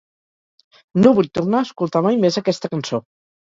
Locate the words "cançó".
2.75-3.03